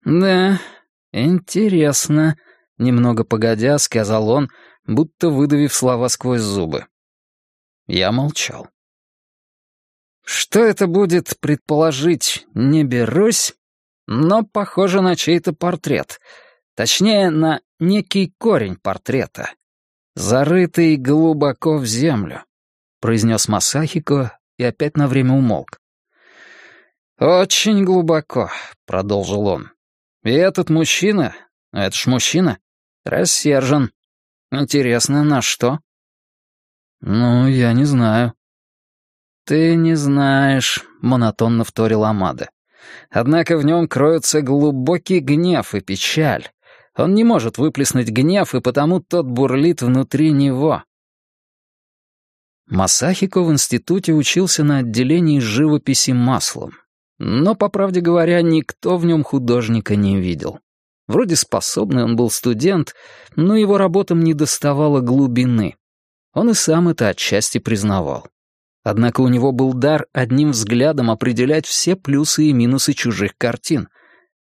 «Да, 0.04 0.60
интересно»,— 1.12 2.36
немного 2.78 3.24
погодя, 3.24 3.78
сказал 3.78 4.28
он, 4.30 4.50
будто 4.86 5.28
выдавив 5.28 5.72
слова 5.72 6.08
сквозь 6.08 6.40
зубы. 6.40 6.86
Я 7.86 8.10
молчал. 8.10 8.68
«Что 10.24 10.64
это 10.64 10.86
будет 10.86 11.38
предположить, 11.40 12.46
не 12.54 12.84
берусь, 12.84 13.54
но 14.06 14.44
похоже 14.44 15.00
на 15.00 15.16
чей-то 15.16 15.52
портрет, 15.52 16.20
точнее, 16.74 17.30
на 17.30 17.60
некий 17.78 18.32
корень 18.38 18.76
портрета, 18.76 19.50
«Зарытый 20.16 20.96
глубоко 20.96 21.76
в 21.76 21.86
землю»,— 21.86 22.44
произнес 23.00 23.48
Масахико 23.48 24.38
и 24.58 24.62
опять 24.62 24.96
на 24.96 25.08
время 25.08 25.32
умолк. 25.32 25.80
«Очень 27.18 27.84
глубоко»,— 27.84 28.48
продолжил 28.86 29.48
он. 29.48 29.72
«И 30.22 30.30
этот 30.30 30.70
мужчина, 30.70 31.34
это 31.72 31.96
ж 31.96 32.06
мужчина, 32.06 32.58
рассержен. 33.04 33.90
Интересно, 34.52 35.24
на 35.24 35.42
что?» 35.42 35.80
«Ну, 37.00 37.48
я 37.48 37.72
не 37.72 37.84
знаю». 37.84 38.34
«Ты 39.44 39.74
не 39.74 39.96
знаешь»,— 39.96 40.84
монотонно 41.02 41.64
вторил 41.64 42.04
Амада. 42.04 42.50
«Однако 43.10 43.56
в 43.58 43.64
нем 43.64 43.88
кроется 43.88 44.42
глубокий 44.42 45.20
гнев 45.20 45.74
и 45.74 45.80
печаль, 45.80 46.48
он 46.96 47.14
не 47.14 47.24
может 47.24 47.58
выплеснуть 47.58 48.08
гнев, 48.08 48.54
и 48.54 48.60
потому 48.60 49.00
тот 49.00 49.26
бурлит 49.26 49.82
внутри 49.82 50.30
него. 50.30 50.84
Масахико 52.66 53.42
в 53.42 53.52
институте 53.52 54.12
учился 54.12 54.64
на 54.64 54.78
отделении 54.78 55.40
живописи 55.40 56.12
маслом. 56.12 56.72
Но, 57.18 57.54
по 57.54 57.68
правде 57.68 58.00
говоря, 58.00 58.42
никто 58.42 58.96
в 58.96 59.04
нем 59.04 59.22
художника 59.22 59.96
не 59.96 60.20
видел. 60.20 60.60
Вроде 61.06 61.36
способный 61.36 62.04
он 62.04 62.16
был 62.16 62.30
студент, 62.30 62.94
но 63.36 63.56
его 63.56 63.76
работам 63.76 64.20
не 64.20 64.32
доставало 64.32 65.00
глубины. 65.00 65.76
Он 66.32 66.50
и 66.50 66.54
сам 66.54 66.88
это 66.88 67.08
отчасти 67.08 67.58
признавал. 67.58 68.28
Однако 68.84 69.22
у 69.22 69.28
него 69.28 69.50
был 69.50 69.72
дар 69.72 70.06
одним 70.12 70.52
взглядом 70.52 71.10
определять 71.10 71.66
все 71.66 71.96
плюсы 71.96 72.44
и 72.44 72.52
минусы 72.52 72.92
чужих 72.92 73.36
картин— 73.36 73.88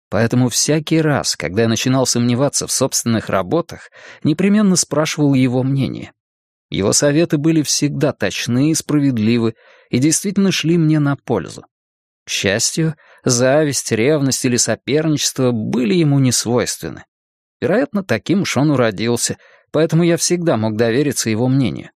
Поэтому 0.09 0.49
всякий 0.49 1.01
раз, 1.01 1.35
когда 1.35 1.63
я 1.63 1.67
начинал 1.67 2.05
сомневаться 2.05 2.65
в 2.65 2.71
собственных 2.71 3.29
работах, 3.29 3.91
непременно 4.23 4.75
спрашивал 4.75 5.35
его 5.35 5.61
мнение. 5.63 6.13
Его 6.71 6.93
советы 6.93 7.37
были 7.37 7.61
всегда 7.61 8.11
точны 8.11 8.71
и 8.71 8.75
справедливы 8.75 9.55
и 9.89 9.99
действительно 9.99 10.51
шли 10.51 10.77
мне 10.77 10.99
на 10.99 11.15
пользу. 11.15 11.63
К 12.25 12.29
счастью, 12.29 12.95
зависть, 13.23 13.91
ревность 13.91 14.45
или 14.45 14.57
соперничество 14.57 15.51
были 15.51 15.93
ему 15.93 16.19
не 16.19 16.31
свойственны. 16.31 17.05
Вероятно, 17.61 18.03
таким 18.03 18.41
уж 18.41 18.57
он 18.57 18.71
уродился, 18.71 19.37
поэтому 19.71 20.03
я 20.03 20.17
всегда 20.17 20.57
мог 20.57 20.75
довериться 20.75 21.29
его 21.29 21.47
мнению. 21.47 21.89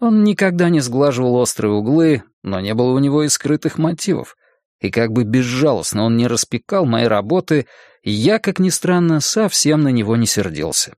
Он 0.00 0.24
никогда 0.24 0.68
не 0.68 0.80
сглаживал 0.80 1.36
острые 1.36 1.72
углы, 1.72 2.22
но 2.42 2.60
не 2.60 2.74
было 2.74 2.92
у 2.92 2.98
него 2.98 3.24
и 3.24 3.28
скрытых 3.28 3.78
мотивов— 3.78 4.36
и 4.80 4.90
как 4.90 5.12
бы 5.12 5.24
безжалостно 5.24 6.04
он 6.04 6.16
не 6.16 6.26
распекал 6.26 6.86
мои 6.86 7.04
работы, 7.04 7.66
я, 8.02 8.38
как 8.38 8.58
ни 8.58 8.70
странно, 8.70 9.20
совсем 9.20 9.82
на 9.82 9.88
него 9.88 10.16
не 10.16 10.26
сердился. 10.26 10.94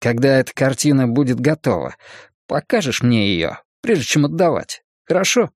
«Когда 0.00 0.38
эта 0.38 0.52
картина 0.54 1.06
будет 1.06 1.38
готова, 1.38 1.96
покажешь 2.46 3.02
мне 3.02 3.28
ее, 3.28 3.60
прежде 3.82 4.04
чем 4.04 4.24
отдавать, 4.24 4.82
хорошо? 5.04 5.50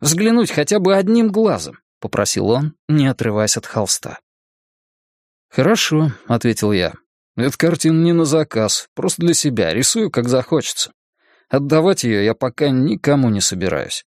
Взглянуть 0.00 0.50
хотя 0.50 0.80
бы 0.80 0.96
одним 0.96 1.30
глазом»,— 1.30 1.78
попросил 2.00 2.50
он, 2.50 2.74
не 2.88 3.06
отрываясь 3.06 3.56
от 3.56 3.66
холста. 3.66 4.18
«Хорошо»,— 5.48 6.10
ответил 6.26 6.72
я. 6.72 6.94
«Эта 7.36 7.56
картина 7.56 8.02
не 8.02 8.12
на 8.12 8.24
заказ, 8.24 8.88
просто 8.94 9.22
для 9.22 9.34
себя, 9.34 9.72
рисую, 9.72 10.10
как 10.10 10.28
захочется. 10.28 10.92
Отдавать 11.48 12.04
ее 12.04 12.24
я 12.24 12.34
пока 12.34 12.68
никому 12.68 13.30
не 13.30 13.40
собираюсь». 13.40 14.04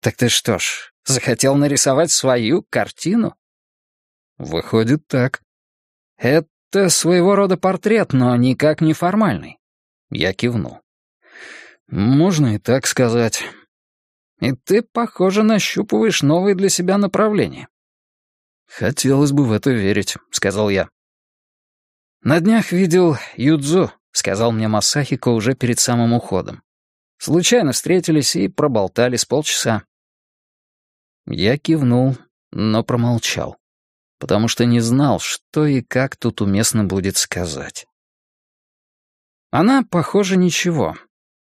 «Так 0.00 0.16
ты 0.16 0.28
что 0.28 0.58
ж, 0.58 0.92
Захотел 1.06 1.54
нарисовать 1.54 2.10
свою 2.10 2.64
картину? 2.68 3.36
Выходит 4.38 5.06
так. 5.06 5.40
Это 6.16 6.88
своего 6.88 7.36
рода 7.36 7.56
портрет, 7.56 8.12
но 8.12 8.34
никак 8.34 8.80
не 8.80 8.92
формальный. 8.92 9.58
Я 10.10 10.32
кивнул. 10.32 10.80
Можно 11.86 12.56
и 12.56 12.58
так 12.58 12.88
сказать. 12.88 13.44
И 14.40 14.52
ты, 14.52 14.82
похоже, 14.82 15.44
нащупываешь 15.44 16.22
новые 16.22 16.56
для 16.56 16.68
себя 16.68 16.98
направления. 16.98 17.68
Хотелось 18.66 19.30
бы 19.30 19.44
в 19.44 19.52
это 19.52 19.70
верить, 19.70 20.16
сказал 20.32 20.70
я. 20.70 20.88
На 22.20 22.40
днях 22.40 22.72
видел 22.72 23.16
Юдзу, 23.36 23.92
сказал 24.16 24.50
мне 24.50 24.66
Масахико 24.66 25.28
уже 25.28 25.54
перед 25.54 25.78
самым 25.78 26.14
уходом. 26.14 26.62
Случайно 27.18 27.72
встретились 27.72 28.34
и 28.34 28.48
проболтали 28.48 29.16
с 29.16 29.24
полчаса. 29.24 29.84
Я 31.26 31.58
кивнул, 31.58 32.16
но 32.50 32.82
промолчал, 32.82 33.56
потому 34.18 34.48
что 34.48 34.64
не 34.64 34.80
знал, 34.80 35.18
что 35.18 35.66
и 35.66 35.82
как 35.82 36.16
тут 36.16 36.40
уместно 36.40 36.84
будет 36.84 37.16
сказать. 37.16 37.86
Она, 39.50 39.82
похоже, 39.82 40.36
ничего. 40.36 40.96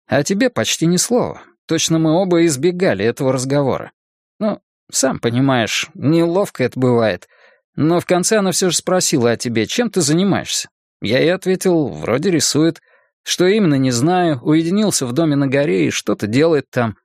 А 0.07 0.23
тебе 0.23 0.49
почти 0.49 0.85
ни 0.85 0.97
слова. 0.97 1.41
Точно 1.67 1.99
мы 1.99 2.11
оба 2.11 2.45
избегали 2.45 3.03
этого 3.05 3.33
разговора. 3.33 3.91
Ну, 4.39 4.61
сам 4.91 5.19
понимаешь, 5.19 5.89
неловко 5.93 6.63
это 6.63 6.79
бывает. 6.79 7.27
Но 7.75 7.99
в 7.99 8.05
конце 8.05 8.37
она 8.37 8.51
все 8.51 8.69
же 8.69 8.77
спросила 8.77 9.31
о 9.31 9.37
тебе, 9.37 9.65
чем 9.65 9.89
ты 9.89 10.01
занимаешься. 10.01 10.69
Я 11.05 11.19
ей 11.19 11.35
ответил, 11.35 11.87
вроде 11.89 12.31
рисует. 12.31 12.81
Что 13.21 13.45
именно, 13.45 13.75
не 13.75 13.91
знаю, 13.91 14.39
уединился 14.41 15.05
в 15.05 15.13
доме 15.13 15.35
на 15.35 15.47
горе 15.47 15.87
и 15.87 15.91
что-то 15.91 16.25
делает 16.25 16.69
там. 16.71 16.97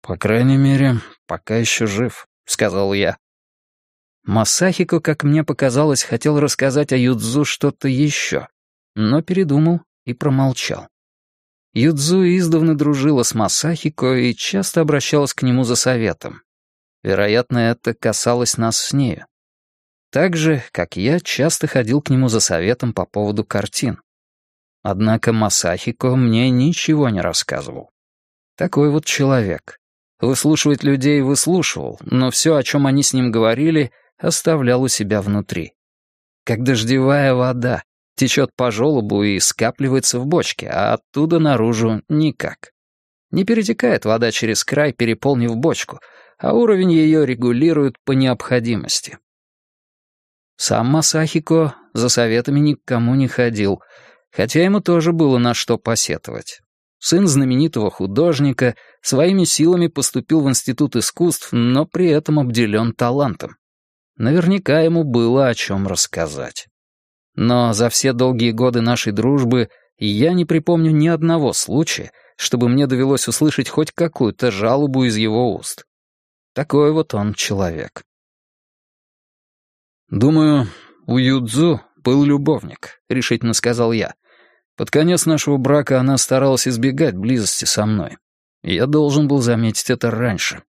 «По 0.00 0.16
крайней 0.16 0.56
мере, 0.56 1.00
пока 1.26 1.56
еще 1.56 1.86
жив»,— 1.86 2.26
сказал 2.46 2.94
я. 2.94 3.18
Масахико, 4.24 5.00
как 5.00 5.22
мне 5.22 5.44
показалось, 5.44 6.02
хотел 6.02 6.40
рассказать 6.40 6.92
о 6.92 6.96
Юдзу 6.96 7.44
что-то 7.44 7.88
еще, 7.88 8.48
но 8.94 9.20
передумал 9.20 9.82
и 10.06 10.14
промолчал. 10.14 10.88
Юдзу 11.74 12.24
издавна 12.24 12.74
дружила 12.76 13.22
с 13.22 13.34
Масахико 13.34 14.14
и 14.14 14.34
часто 14.34 14.80
обращалась 14.80 15.34
к 15.34 15.42
нему 15.42 15.64
за 15.64 15.76
советом. 15.76 16.42
Вероятно, 17.02 17.58
это 17.58 17.92
касалось 17.92 18.56
нас 18.56 18.78
с 18.78 18.92
нею. 18.94 19.26
Так 20.10 20.36
же, 20.36 20.62
как 20.72 20.96
я 20.96 21.20
часто 21.20 21.66
ходил 21.66 22.00
к 22.00 22.08
нему 22.08 22.28
за 22.28 22.40
советом 22.40 22.94
по 22.94 23.04
поводу 23.04 23.44
картин. 23.44 24.00
Однако 24.82 25.32
Масахико 25.32 26.16
мне 26.16 26.48
ничего 26.50 27.10
не 27.10 27.20
рассказывал. 27.20 27.90
Такой 28.56 28.90
вот 28.90 29.04
человек. 29.04 29.78
Выслушивать 30.20 30.82
людей 30.82 31.20
выслушивал, 31.20 31.98
но 32.02 32.30
все, 32.30 32.56
о 32.56 32.62
чем 32.62 32.86
они 32.86 33.02
с 33.02 33.12
ним 33.12 33.30
говорили, 33.30 33.92
оставлял 34.18 34.82
у 34.82 34.88
себя 34.88 35.20
внутри. 35.20 35.74
Как 36.44 36.62
дождевая 36.62 37.34
вода, 37.34 37.82
течет 38.16 38.50
по 38.56 38.70
желобу 38.70 39.22
и 39.22 39.38
скапливается 39.38 40.18
в 40.18 40.26
бочке, 40.26 40.68
а 40.68 40.94
оттуда 40.94 41.38
наружу 41.38 42.02
никак. 42.08 42.72
Не 43.30 43.44
перетекает 43.44 44.06
вода 44.06 44.32
через 44.32 44.64
край, 44.64 44.92
переполнив 44.92 45.54
бочку, 45.56 46.00
а 46.38 46.54
уровень 46.54 46.92
ее 46.92 47.26
регулируют 47.26 47.96
по 48.04 48.12
необходимости. 48.12 49.18
Сам 50.58 50.88
Масахико 50.88 51.76
за 51.94 52.08
советами 52.08 52.58
никому 52.58 53.14
не 53.14 53.28
ходил, 53.28 53.80
хотя 54.32 54.62
ему 54.64 54.80
тоже 54.80 55.12
было 55.12 55.38
на 55.38 55.54
что 55.54 55.78
посетовать. 55.78 56.60
Сын 56.98 57.28
знаменитого 57.28 57.92
художника 57.92 58.74
своими 59.00 59.44
силами 59.44 59.86
поступил 59.86 60.40
в 60.40 60.48
Институт 60.48 60.96
искусств, 60.96 61.50
но 61.52 61.86
при 61.86 62.08
этом 62.08 62.40
обделен 62.40 62.92
талантом. 62.92 63.54
Наверняка 64.16 64.80
ему 64.80 65.04
было 65.04 65.46
о 65.46 65.54
чем 65.54 65.86
рассказать. 65.86 66.66
Но 67.36 67.72
за 67.72 67.88
все 67.88 68.12
долгие 68.12 68.50
годы 68.50 68.80
нашей 68.80 69.12
дружбы 69.12 69.68
я 69.96 70.32
не 70.32 70.44
припомню 70.44 70.90
ни 70.90 71.06
одного 71.06 71.52
случая, 71.52 72.10
чтобы 72.36 72.68
мне 72.68 72.88
довелось 72.88 73.28
услышать 73.28 73.68
хоть 73.68 73.92
какую-то 73.92 74.50
жалобу 74.50 75.04
из 75.04 75.16
его 75.16 75.54
уст. 75.54 75.84
Такой 76.52 76.90
вот 76.90 77.14
он 77.14 77.34
человек. 77.34 78.02
«Думаю, 80.10 80.68
у 81.06 81.18
Юдзу 81.18 81.82
был 81.96 82.24
любовник»,— 82.24 83.02
решительно 83.08 83.52
сказал 83.52 83.92
я. 83.92 84.14
«Под 84.76 84.90
конец 84.90 85.26
нашего 85.26 85.58
брака 85.58 86.00
она 86.00 86.16
старалась 86.16 86.66
избегать 86.66 87.14
близости 87.14 87.66
со 87.66 87.84
мной. 87.84 88.16
Я 88.62 88.86
должен 88.86 89.28
был 89.28 89.40
заметить 89.40 89.90
это 89.90 90.10
раньше». 90.10 90.62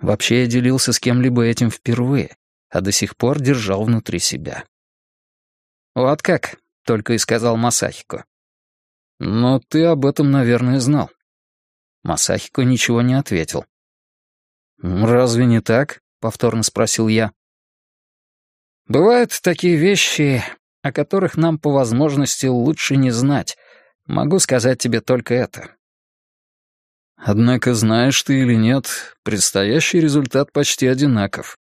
Вообще 0.00 0.42
я 0.42 0.46
делился 0.46 0.92
с 0.92 1.00
кем-либо 1.00 1.44
этим 1.44 1.70
впервые, 1.70 2.36
а 2.68 2.80
до 2.80 2.92
сих 2.92 3.16
пор 3.16 3.40
держал 3.40 3.84
внутри 3.84 4.18
себя. 4.18 4.64
«Вот 5.94 6.22
как»,— 6.22 6.58
только 6.84 7.14
и 7.14 7.18
сказал 7.18 7.56
Масахико. 7.56 8.24
«Но 9.18 9.60
ты 9.60 9.84
об 9.84 10.06
этом, 10.06 10.30
наверное, 10.30 10.78
знал». 10.78 11.10
Масахико 12.02 12.62
ничего 12.62 13.02
не 13.02 13.14
ответил. 13.14 13.64
«Разве 14.80 15.46
не 15.46 15.60
так?»— 15.60 16.02
повторно 16.20 16.62
спросил 16.62 17.08
я. 17.08 17.32
Бывают 18.86 19.38
такие 19.42 19.76
вещи, 19.76 20.44
о 20.82 20.92
которых 20.92 21.36
нам 21.36 21.58
по 21.58 21.70
возможности 21.70 22.46
лучше 22.46 22.96
не 22.96 23.10
знать. 23.10 23.56
Могу 24.06 24.38
сказать 24.38 24.78
тебе 24.78 25.00
только 25.00 25.34
это. 25.34 25.76
Однако, 27.16 27.72
знаешь 27.74 28.22
ты 28.22 28.40
или 28.40 28.54
нет, 28.54 29.16
предстоящий 29.22 30.00
результат 30.00 30.52
почти 30.52 30.86
одинаков. 30.86 31.56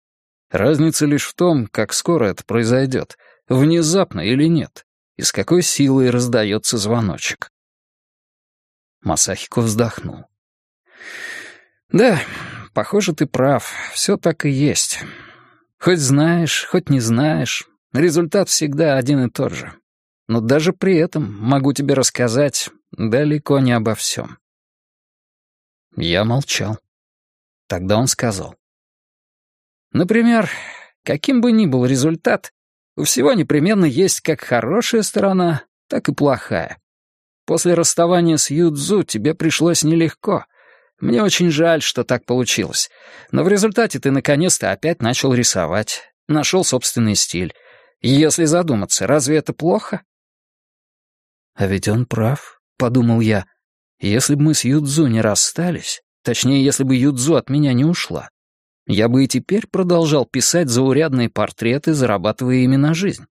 Разница 0.51 1.05
лишь 1.05 1.27
в 1.27 1.35
том, 1.35 1.67
как 1.67 1.93
скоро 1.93 2.27
это 2.27 2.45
произойдет, 2.45 3.19
внезапно 3.49 4.21
или 4.21 4.45
нет, 4.45 4.87
и 5.17 5.23
с 5.23 5.33
какой 5.33 5.61
силой 5.63 6.09
раздается 6.09 6.79
звоночек. 6.79 7.51
Масахико 9.03 9.61
вздохнул. 9.61 10.25
«Да, 11.93 12.21
похоже, 12.73 13.15
ты 13.15 13.27
прав, 13.27 13.71
все 13.93 14.17
так 14.17 14.47
и 14.47 14.51
есть. 14.51 15.01
Хоть 15.81 15.99
знаешь, 15.99 16.67
хоть 16.67 16.91
не 16.91 17.01
знаешь, 17.01 17.67
результат 17.95 18.51
всегда 18.51 18.99
один 18.99 19.25
и 19.25 19.31
тот 19.31 19.53
же. 19.53 19.73
Но 20.29 20.41
даже 20.43 20.75
при 20.75 20.97
этом 20.97 21.35
могу 21.41 21.73
тебе 21.73 21.95
рассказать 21.95 22.69
далеко 22.93 23.61
не 23.61 23.73
обо 23.73 23.95
всем. 23.95 24.39
Я 25.97 26.25
молчал. 26.25 26.79
Тогда 27.67 27.97
он 27.97 28.09
сказал. 28.09 28.57
Например, 29.91 30.51
каким 31.03 31.41
бы 31.41 31.51
ни 31.51 31.65
был 31.65 31.87
результат, 31.87 32.53
у 32.97 33.05
всего 33.05 33.33
непременно 33.33 33.87
есть 33.87 34.21
как 34.21 34.43
хорошая 34.43 35.03
сторона, 35.03 35.65
так 35.89 36.11
и 36.11 36.15
плохая. 36.15 36.79
После 37.47 37.73
расставания 37.73 38.37
с 38.37 38.51
Юдзу 38.51 39.03
тебе 39.03 39.35
пришлось 39.35 39.83
нелегко— 39.83 40.45
мне 41.01 41.23
очень 41.23 41.51
жаль, 41.51 41.83
что 41.83 42.05
так 42.05 42.27
получилось. 42.27 42.91
Но 43.31 43.43
в 43.43 43.49
результате 43.49 43.99
ты 43.99 44.11
наконец-то 44.11 44.71
опять 44.71 45.01
начал 45.01 45.33
рисовать. 45.33 46.13
Нашел 46.29 46.65
собственный 46.65 47.15
стиль. 47.15 47.55
Если 48.03 48.45
задуматься, 48.45 49.07
разве 49.07 49.39
это 49.39 49.53
плохо? 49.53 50.03
А 51.55 51.67
ведь 51.67 51.89
он 51.89 52.07
прав, 52.07 52.61
подумал 52.79 53.21
я. 53.21 53.47
Если 53.99 54.35
бы 54.35 54.43
мы 54.43 54.55
с 54.55 54.65
Юдзу 54.65 55.07
не 55.09 55.21
расстались, 55.21 56.03
точнее, 56.23 56.65
если 56.65 56.85
бы 56.85 56.97
Юдзу 56.97 57.37
от 57.37 57.51
меня 57.51 57.73
не 57.73 57.85
ушла, 57.85 58.31
я 58.87 59.09
бы 59.09 59.25
и 59.25 59.29
теперь 59.29 59.67
продолжал 59.67 60.25
писать 60.25 60.69
заурядные 60.69 61.29
портреты, 61.29 61.93
зарабатывая 61.93 62.57
ими 62.57 62.77
на 62.77 62.95
жизнь. 62.95 63.27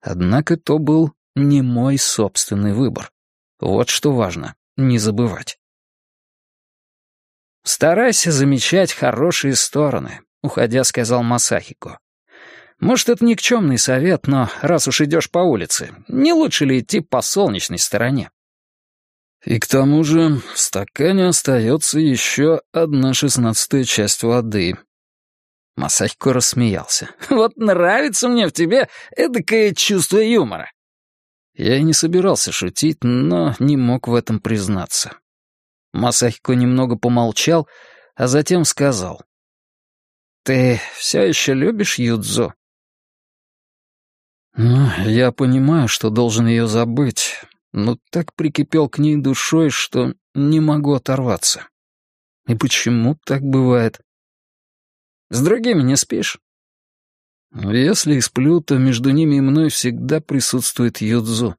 Однако 0.00 0.56
то 0.56 0.78
был 0.78 1.12
не 1.36 1.62
мой 1.62 1.98
собственный 1.98 2.74
выбор. 2.74 3.12
Вот 3.60 3.88
что 3.88 4.12
важно, 4.12 4.56
не 4.76 4.98
забывать. 4.98 5.58
«Старайся 7.64 8.32
замечать 8.32 8.92
хорошие 8.92 9.54
стороны»,— 9.54 10.20
уходя 10.42 10.82
сказал 10.84 11.22
Масахико. 11.22 11.98
«Может, 12.80 13.08
это 13.08 13.24
никчемный 13.24 13.78
совет, 13.78 14.26
но 14.26 14.50
раз 14.60 14.88
уж 14.88 15.00
идешь 15.02 15.30
по 15.30 15.38
улице, 15.38 15.94
не 16.08 16.32
лучше 16.32 16.64
ли 16.64 16.80
идти 16.80 17.00
по 17.00 17.22
солнечной 17.22 17.78
стороне?» 17.78 18.30
«И 19.44 19.58
к 19.58 19.66
тому 19.66 20.02
же 20.02 20.40
в 20.54 20.58
стакане 20.58 21.28
остается 21.28 22.00
еще 22.00 22.62
одна 22.72 23.14
шестнадцатая 23.14 23.84
часть 23.84 24.24
воды». 24.24 24.76
Масахико 25.76 26.32
рассмеялся. 26.32 27.10
«Вот 27.30 27.56
нравится 27.56 28.28
мне 28.28 28.48
в 28.48 28.52
тебе 28.52 28.88
эдакое 29.16 29.72
чувство 29.72 30.18
юмора». 30.18 30.70
Я 31.54 31.76
и 31.76 31.82
не 31.82 31.92
собирался 31.92 32.50
шутить, 32.50 33.04
но 33.04 33.54
не 33.58 33.76
мог 33.76 34.08
в 34.08 34.14
этом 34.14 34.40
признаться. 34.40 35.12
Масахико 35.92 36.54
немного 36.54 36.96
помолчал, 36.96 37.68
а 38.14 38.26
затем 38.26 38.64
сказал. 38.64 39.22
«Ты 40.44 40.80
все 40.96 41.22
еще 41.22 41.54
любишь 41.54 41.98
Юдзу?» 41.98 42.54
«Ну, 44.54 44.88
я 45.04 45.32
понимаю, 45.32 45.88
что 45.88 46.10
должен 46.10 46.46
ее 46.46 46.66
забыть, 46.66 47.40
но 47.72 47.98
так 48.10 48.34
прикипел 48.34 48.88
к 48.88 48.98
ней 48.98 49.16
душой, 49.16 49.70
что 49.70 50.14
не 50.34 50.60
могу 50.60 50.94
оторваться. 50.94 51.68
И 52.46 52.54
почему 52.54 53.16
так 53.24 53.42
бывает?» 53.42 54.00
«С 55.30 55.42
другими 55.42 55.82
не 55.82 55.96
спишь?» 55.96 56.38
«Если 57.54 58.16
и 58.16 58.20
сплю, 58.20 58.60
то 58.60 58.78
между 58.78 59.10
ними 59.10 59.36
и 59.36 59.40
мной 59.40 59.68
всегда 59.68 60.20
присутствует 60.20 61.00
Юдзу. 61.00 61.56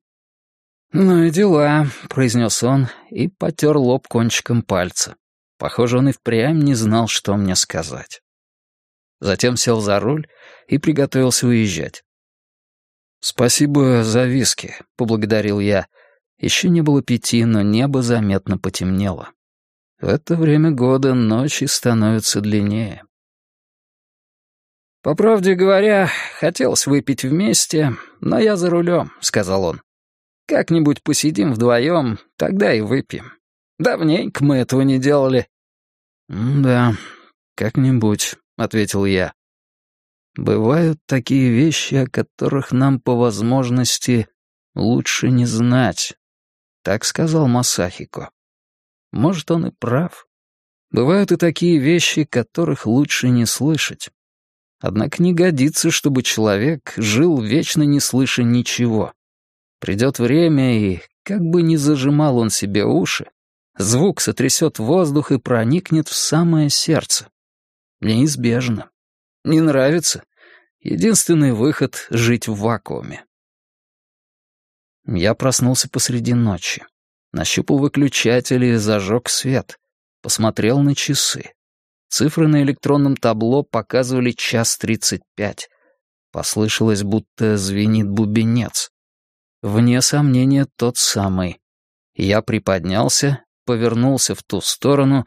«Ну 0.94 1.24
и 1.24 1.32
дела»,— 1.32 1.88
произнес 2.10 2.62
он 2.62 2.88
и 3.10 3.28
потер 3.28 3.78
лоб 3.78 4.08
кончиком 4.08 4.62
пальца. 4.62 5.16
Похоже, 5.58 5.98
он 5.98 6.10
и 6.10 6.12
впрямь 6.12 6.62
не 6.62 6.76
знал, 6.76 7.08
что 7.08 7.36
мне 7.36 7.56
сказать. 7.56 8.22
Затем 9.20 9.58
сел 9.58 9.82
за 9.82 10.00
руль 10.00 10.28
и 10.68 10.78
приготовился 10.78 11.48
уезжать. 11.48 12.04
«Спасибо 13.22 14.04
за 14.04 14.26
виски»,— 14.26 14.76
поблагодарил 14.96 15.60
я. 15.60 15.88
Еще 16.38 16.70
не 16.70 16.82
было 16.82 17.02
пяти, 17.02 17.44
но 17.44 17.64
небо 17.64 18.04
заметно 18.04 18.60
потемнело. 18.60 19.32
В 20.00 20.08
это 20.08 20.36
время 20.36 20.70
года 20.72 21.16
ночи 21.16 21.64
становятся 21.64 22.40
длиннее. 22.40 23.04
«По 25.02 25.16
правде 25.16 25.56
говоря, 25.56 26.10
хотелось 26.40 26.86
выпить 26.86 27.24
вместе, 27.24 27.94
но 28.20 28.38
я 28.38 28.58
за 28.58 28.70
рулем»,— 28.70 29.12
сказал 29.22 29.64
он. 29.64 29.82
Как-нибудь 30.48 31.04
посидим 31.04 31.54
вдвоем, 31.54 32.20
тогда 32.38 32.74
и 32.74 32.82
выпьем. 32.82 33.34
Давненько 33.80 34.44
мы 34.44 34.58
этого 34.58 34.82
не 34.82 35.00
делали». 35.00 35.48
«Да, 36.28 36.94
как-нибудь»,— 37.56 38.36
ответил 38.58 39.06
я. 39.06 39.34
«Бывают 40.36 41.00
такие 41.06 41.50
вещи, 41.52 41.96
о 41.96 42.08
которых 42.08 42.72
нам 42.72 43.00
по 43.00 43.16
возможности 43.16 44.28
лучше 44.76 45.30
не 45.30 45.46
знать»,— 45.46 46.18
так 46.84 47.04
сказал 47.04 47.48
Масахико. 47.48 48.32
Может, 49.14 49.52
он 49.52 49.68
и 49.68 49.72
прав. 49.72 50.28
Бывают 50.90 51.32
и 51.32 51.38
такие 51.38 51.78
вещи, 51.78 52.24
которых 52.24 52.88
лучше 52.88 53.30
не 53.30 53.46
слышать. 53.46 54.10
Однако 54.80 55.22
не 55.22 55.34
годится, 55.34 55.92
чтобы 55.92 56.24
человек 56.24 56.94
жил 56.98 57.40
вечно 57.40 57.84
не 57.84 58.00
слыша 58.00 58.42
ничего. 58.42 59.14
Придет 59.84 60.18
время, 60.18 60.80
и, 60.80 61.02
как 61.24 61.42
бы 61.42 61.62
ни 61.62 61.76
зажимал 61.76 62.38
он 62.38 62.50
себе 62.50 62.86
уши, 62.86 63.30
звук 63.78 64.22
сотрясет 64.22 64.80
воздух 64.80 65.34
и 65.34 65.38
проникнет 65.38 66.08
в 66.08 66.16
самое 66.16 66.70
сердце. 66.70 67.28
Неизбежно. 68.00 68.92
Не 69.44 69.60
нравится? 69.60 70.24
Единственный 70.80 71.52
выход— 71.52 72.08
жить 72.10 72.48
в 72.48 72.56
вакууме. 72.56 73.26
Я 75.06 75.34
проснулся 75.34 75.90
посреди 75.90 76.34
ночи. 76.34 76.86
Нащупал 77.34 77.78
выключатель 77.78 78.64
и 78.64 78.78
зажег 78.78 79.28
свет. 79.28 79.82
Посмотрел 80.22 80.80
на 80.80 80.96
часы. 80.96 81.56
Цифры 82.08 82.48
на 82.48 82.64
электронном 82.64 83.18
табло 83.18 83.64
показывали 83.64 84.32
час 84.32 84.78
тридцать 84.78 85.24
пять. 85.36 85.68
Послышалось, 86.32 87.04
будто 87.04 87.58
звенит 87.58 88.10
бубенец. 88.10 88.94
Вне 89.64 90.02
сомнения, 90.02 90.68
тот 90.76 90.98
самый. 90.98 91.62
Я 92.16 92.42
приподнялся, 92.42 93.46
повернулся 93.66 94.36
в 94.36 94.44
ту 94.44 94.60
сторону, 94.60 95.26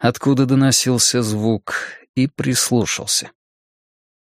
откуда 0.00 0.44
доносился 0.44 1.22
звук, 1.22 1.74
и 2.16 2.26
прислушался. 2.26 3.30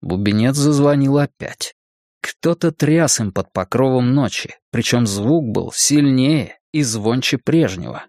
Бубенец 0.02 0.58
зазвонил 0.58 1.17
опять. 1.17 1.76
Кто-то 2.21 2.73
тряс 2.73 3.21
им 3.21 3.32
под 3.32 3.54
покровом 3.54 4.13
ночи, 4.13 4.56
причем 4.69 5.08
звук 5.08 5.45
был 5.45 5.71
сильнее 5.71 6.60
и 6.73 6.84
звонче 6.84 7.38
прежнего. 7.38 8.06